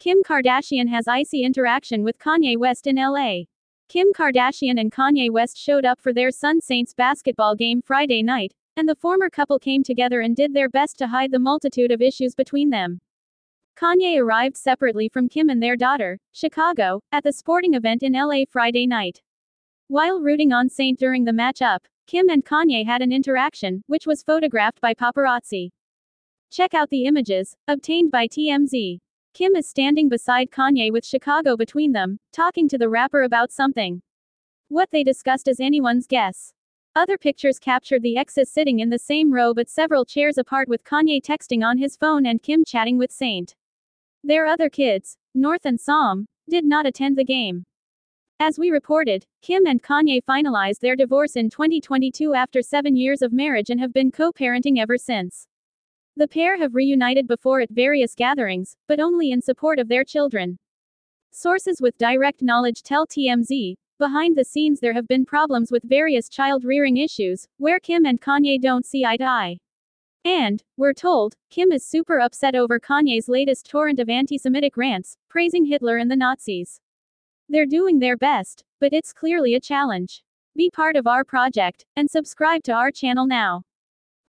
[0.00, 3.40] Kim Kardashian has icy interaction with Kanye West in LA.
[3.86, 8.54] Kim Kardashian and Kanye West showed up for their son Saint's basketball game Friday night,
[8.78, 12.00] and the former couple came together and did their best to hide the multitude of
[12.00, 12.98] issues between them.
[13.76, 18.44] Kanye arrived separately from Kim and their daughter, Chicago, at the sporting event in LA
[18.50, 19.20] Friday night.
[19.88, 24.22] While rooting on Saint during the matchup, Kim and Kanye had an interaction, which was
[24.22, 25.72] photographed by paparazzi.
[26.50, 29.00] Check out the images, obtained by TMZ.
[29.32, 34.02] Kim is standing beside Kanye with Chicago between them, talking to the rapper about something.
[34.68, 36.52] What they discussed is anyone's guess.
[36.96, 40.82] Other pictures captured the exes sitting in the same row but several chairs apart with
[40.82, 43.54] Kanye texting on his phone and Kim chatting with Saint.
[44.24, 47.64] Their other kids, North and Psalm, did not attend the game.
[48.40, 53.32] As we reported, Kim and Kanye finalized their divorce in 2022 after seven years of
[53.32, 55.46] marriage and have been co parenting ever since.
[56.20, 60.58] The pair have reunited before at various gatherings, but only in support of their children.
[61.30, 66.28] Sources with direct knowledge tell TMZ, behind the scenes there have been problems with various
[66.28, 69.60] child rearing issues, where Kim and Kanye don't see eye to eye.
[70.26, 75.16] And, we're told, Kim is super upset over Kanye's latest torrent of anti Semitic rants,
[75.30, 76.82] praising Hitler and the Nazis.
[77.48, 80.22] They're doing their best, but it's clearly a challenge.
[80.54, 83.62] Be part of our project, and subscribe to our channel now.